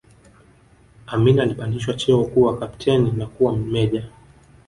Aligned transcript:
Amin 1.07 1.39
alipandishwa 1.39 1.93
cheo 1.93 2.23
kuwa 2.23 2.59
kapteni 2.59 3.11
na 3.11 3.27
kuwa 3.27 3.57
meja 3.57 4.03